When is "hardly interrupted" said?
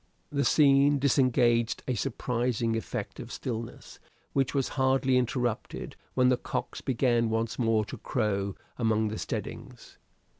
4.69-5.95